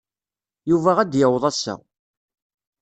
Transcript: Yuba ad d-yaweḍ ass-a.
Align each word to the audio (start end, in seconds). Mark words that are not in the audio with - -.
Yuba 0.69 0.91
ad 0.99 1.07
d-yaweḍ 1.11 1.43
ass-a. 1.51 1.75